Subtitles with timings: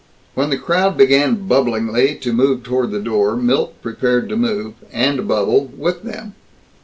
[0.33, 5.27] When the crowd began bubblingly to move toward the door, Milt prepared to move and
[5.27, 6.33] bubble with them.